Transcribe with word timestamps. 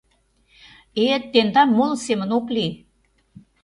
Э, 1.03 1.05
тендам 1.31 1.69
моло 1.77 1.95
семын 2.05 2.29
ок 2.37 2.45
лий... 2.55 2.71